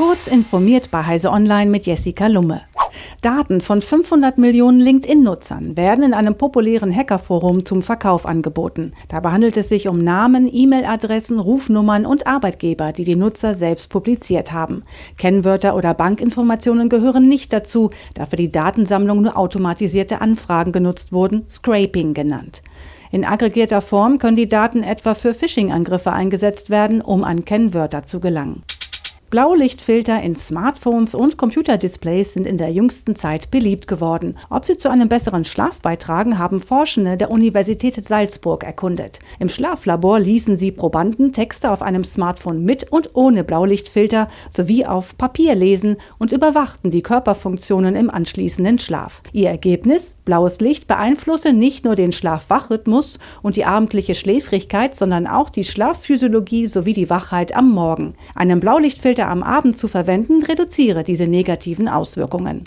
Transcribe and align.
Kurz 0.00 0.28
informiert 0.28 0.90
bei 0.90 1.04
Heise 1.04 1.30
Online 1.30 1.70
mit 1.70 1.84
Jessica 1.84 2.26
Lumme. 2.26 2.62
Daten 3.20 3.60
von 3.60 3.82
500 3.82 4.38
Millionen 4.38 4.80
LinkedIn-Nutzern 4.80 5.76
werden 5.76 6.02
in 6.02 6.14
einem 6.14 6.36
populären 6.36 6.90
Hackerforum 6.90 7.66
zum 7.66 7.82
Verkauf 7.82 8.24
angeboten. 8.24 8.92
Dabei 9.08 9.32
handelt 9.32 9.58
es 9.58 9.68
sich 9.68 9.88
um 9.88 9.98
Namen, 9.98 10.48
E-Mail-Adressen, 10.50 11.38
Rufnummern 11.38 12.06
und 12.06 12.26
Arbeitgeber, 12.26 12.92
die 12.92 13.04
die 13.04 13.14
Nutzer 13.14 13.54
selbst 13.54 13.90
publiziert 13.90 14.52
haben. 14.52 14.84
Kennwörter 15.18 15.76
oder 15.76 15.92
Bankinformationen 15.92 16.88
gehören 16.88 17.28
nicht 17.28 17.52
dazu, 17.52 17.90
da 18.14 18.24
für 18.24 18.36
die 18.36 18.48
Datensammlung 18.48 19.20
nur 19.20 19.36
automatisierte 19.36 20.22
Anfragen 20.22 20.72
genutzt 20.72 21.12
wurden, 21.12 21.44
Scraping 21.50 22.14
genannt. 22.14 22.62
In 23.10 23.26
aggregierter 23.26 23.82
Form 23.82 24.16
können 24.16 24.36
die 24.36 24.48
Daten 24.48 24.82
etwa 24.82 25.14
für 25.14 25.34
Phishing-Angriffe 25.34 26.10
eingesetzt 26.10 26.70
werden, 26.70 27.02
um 27.02 27.22
an 27.22 27.44
Kennwörter 27.44 28.06
zu 28.06 28.18
gelangen. 28.18 28.62
Blaulichtfilter 29.30 30.20
in 30.20 30.34
Smartphones 30.34 31.14
und 31.14 31.36
Computerdisplays 31.36 32.32
sind 32.32 32.48
in 32.48 32.56
der 32.56 32.72
jüngsten 32.72 33.14
Zeit 33.14 33.52
beliebt 33.52 33.86
geworden. 33.86 34.36
Ob 34.50 34.64
sie 34.64 34.76
zu 34.76 34.88
einem 34.88 35.08
besseren 35.08 35.44
Schlaf 35.44 35.80
beitragen, 35.80 36.36
haben 36.36 36.58
Forschende 36.58 37.16
der 37.16 37.30
Universität 37.30 38.04
Salzburg 38.04 38.64
erkundet. 38.64 39.20
Im 39.38 39.48
Schlaflabor 39.48 40.18
ließen 40.18 40.56
sie 40.56 40.72
Probanden 40.72 41.32
Texte 41.32 41.70
auf 41.70 41.80
einem 41.80 42.02
Smartphone 42.02 42.64
mit 42.64 42.90
und 42.90 43.10
ohne 43.14 43.44
Blaulichtfilter 43.44 44.26
sowie 44.50 44.84
auf 44.84 45.16
Papier 45.16 45.54
lesen 45.54 45.98
und 46.18 46.32
überwachten 46.32 46.90
die 46.90 47.02
Körperfunktionen 47.02 47.94
im 47.94 48.10
anschließenden 48.10 48.80
Schlaf. 48.80 49.22
Ihr 49.32 49.48
Ergebnis? 49.50 50.16
Blaues 50.24 50.58
Licht 50.58 50.88
beeinflusse 50.88 51.52
nicht 51.52 51.84
nur 51.84 51.94
den 51.94 52.10
Schlaf-Wach-Rhythmus 52.10 53.20
und 53.42 53.54
die 53.54 53.64
abendliche 53.64 54.16
Schläfrigkeit, 54.16 54.96
sondern 54.96 55.28
auch 55.28 55.50
die 55.50 55.62
Schlafphysiologie 55.62 56.66
sowie 56.66 56.94
die 56.94 57.10
Wachheit 57.10 57.54
am 57.54 57.70
Morgen. 57.70 58.14
Einem 58.34 58.58
Blaulichtfilter 58.58 59.19
später 59.20 59.28
am 59.28 59.42
Abend 59.42 59.76
zu 59.76 59.86
verwenden, 59.86 60.42
reduziere 60.44 61.02
diese 61.02 61.26
negativen 61.26 61.88
Auswirkungen. 61.88 62.62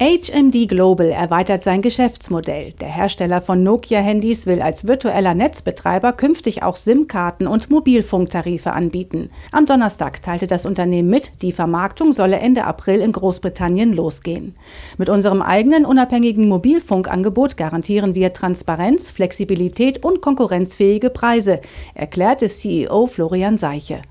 HMD 0.00 0.68
Global 0.68 1.08
erweitert 1.08 1.64
sein 1.64 1.82
Geschäftsmodell. 1.82 2.72
Der 2.74 2.86
Hersteller 2.86 3.40
von 3.40 3.64
Nokia-Handys 3.64 4.46
will 4.46 4.62
als 4.62 4.86
virtueller 4.86 5.34
Netzbetreiber 5.34 6.12
künftig 6.12 6.62
auch 6.62 6.76
SIM-Karten 6.76 7.48
und 7.48 7.68
Mobilfunktarife 7.68 8.72
anbieten. 8.74 9.30
Am 9.50 9.66
Donnerstag 9.66 10.22
teilte 10.22 10.46
das 10.46 10.66
Unternehmen 10.66 11.10
mit, 11.10 11.42
die 11.42 11.50
Vermarktung 11.50 12.12
solle 12.12 12.38
Ende 12.38 12.62
April 12.62 13.00
in 13.00 13.10
Großbritannien 13.10 13.92
losgehen. 13.92 14.54
Mit 14.98 15.08
unserem 15.08 15.42
eigenen 15.42 15.84
unabhängigen 15.84 16.46
Mobilfunkangebot 16.46 17.56
garantieren 17.56 18.14
wir 18.14 18.32
Transparenz, 18.32 19.10
Flexibilität 19.10 20.04
und 20.04 20.22
konkurrenzfähige 20.22 21.10
Preise, 21.10 21.60
erklärte 21.94 22.46
CEO 22.46 23.08
Florian 23.08 23.58
Seiche. 23.58 24.02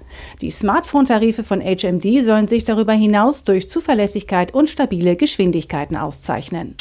Die 0.42 0.52
Smartphone-Tarife 0.52 1.44
von 1.44 1.62
HMD 1.62 2.26
sollen 2.26 2.50
sich 2.50 2.66
darüber 2.66 2.94
hinaus 2.94 3.46
durch 3.46 3.70
Zuverlässigkeit 3.70 4.54
und 4.54 4.70
stabile 4.70 5.16
Geschwindigkeiten 5.78 5.95
auszeichnen. 5.97 6.75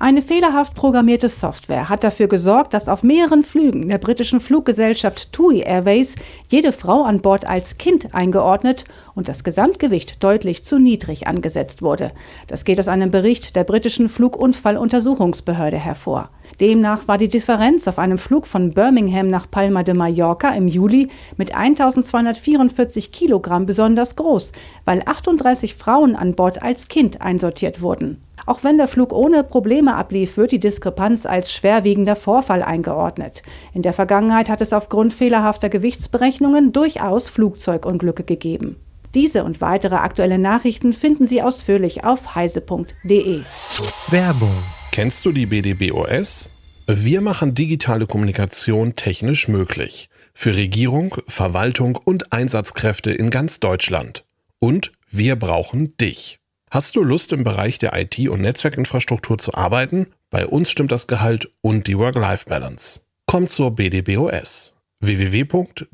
Eine 0.00 0.22
fehlerhaft 0.22 0.74
programmierte 0.74 1.28
Software 1.28 1.88
hat 1.88 2.02
dafür 2.02 2.26
gesorgt, 2.26 2.74
dass 2.74 2.88
auf 2.88 3.04
mehreren 3.04 3.44
Flügen 3.44 3.88
der 3.88 3.98
britischen 3.98 4.40
Fluggesellschaft 4.40 5.32
TUI 5.32 5.60
Airways 5.60 6.16
jede 6.48 6.72
Frau 6.72 7.04
an 7.04 7.20
Bord 7.20 7.46
als 7.46 7.78
Kind 7.78 8.12
eingeordnet 8.12 8.84
und 9.14 9.28
das 9.28 9.44
Gesamtgewicht 9.44 10.22
deutlich 10.22 10.64
zu 10.64 10.80
niedrig 10.80 11.28
angesetzt 11.28 11.80
wurde. 11.80 12.10
Das 12.48 12.64
geht 12.64 12.80
aus 12.80 12.88
einem 12.88 13.12
Bericht 13.12 13.54
der 13.54 13.62
britischen 13.62 14.08
Flugunfalluntersuchungsbehörde 14.08 15.78
hervor. 15.78 16.30
Demnach 16.60 17.06
war 17.06 17.16
die 17.16 17.28
Differenz 17.28 17.86
auf 17.86 18.00
einem 18.00 18.18
Flug 18.18 18.48
von 18.48 18.72
Birmingham 18.72 19.28
nach 19.28 19.48
Palma 19.48 19.84
de 19.84 19.94
Mallorca 19.94 20.50
im 20.50 20.66
Juli 20.66 21.08
mit 21.36 21.54
1244 21.54 23.12
Kilogramm 23.12 23.64
besonders 23.64 24.16
groß, 24.16 24.50
weil 24.84 25.02
38 25.06 25.76
Frauen 25.76 26.16
an 26.16 26.34
Bord 26.34 26.62
als 26.62 26.88
Kind 26.88 27.22
einsortiert 27.22 27.80
wurden. 27.80 28.20
Auch 28.46 28.62
wenn 28.62 28.76
der 28.76 28.88
Flug 28.88 29.12
ohne 29.12 29.42
Probleme 29.42 29.94
ablief, 29.94 30.36
wird 30.36 30.52
die 30.52 30.58
Diskrepanz 30.58 31.24
als 31.24 31.52
schwerwiegender 31.52 32.16
Vorfall 32.16 32.62
eingeordnet. 32.62 33.42
In 33.72 33.82
der 33.82 33.92
Vergangenheit 33.92 34.48
hat 34.48 34.60
es 34.60 34.72
aufgrund 34.72 35.14
fehlerhafter 35.14 35.68
Gewichtsberechnungen 35.68 36.72
durchaus 36.72 37.28
Flugzeugunglücke 37.28 38.24
gegeben. 38.24 38.76
Diese 39.14 39.44
und 39.44 39.60
weitere 39.60 39.94
aktuelle 39.94 40.38
Nachrichten 40.38 40.92
finden 40.92 41.26
Sie 41.26 41.40
ausführlich 41.40 42.04
auf 42.04 42.34
heise.de. 42.34 43.42
Werbung. 44.10 44.62
Kennst 44.90 45.24
du 45.24 45.32
die 45.32 45.46
BDBOS? 45.46 46.50
Wir 46.86 47.20
machen 47.20 47.54
digitale 47.54 48.06
Kommunikation 48.06 48.96
technisch 48.96 49.48
möglich. 49.48 50.10
Für 50.34 50.56
Regierung, 50.56 51.16
Verwaltung 51.28 51.96
und 52.04 52.32
Einsatzkräfte 52.32 53.12
in 53.12 53.30
ganz 53.30 53.60
Deutschland. 53.60 54.24
Und 54.58 54.92
wir 55.08 55.36
brauchen 55.36 55.96
dich. 55.96 56.40
Hast 56.74 56.96
du 56.96 57.04
Lust 57.04 57.30
im 57.30 57.44
Bereich 57.44 57.78
der 57.78 57.94
IT- 57.94 58.28
und 58.28 58.40
Netzwerkinfrastruktur 58.40 59.38
zu 59.38 59.54
arbeiten? 59.54 60.08
Bei 60.28 60.44
uns 60.44 60.72
stimmt 60.72 60.90
das 60.90 61.06
Gehalt 61.06 61.48
und 61.60 61.86
die 61.86 61.96
Work-Life-Balance. 61.96 63.02
Komm 63.26 63.48
zur 63.48 63.76
BDBOS. 63.76 64.74
www.bdbos.de 64.98 65.86